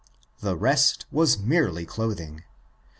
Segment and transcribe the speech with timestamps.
[0.39, 2.43] The rest was merely clothing.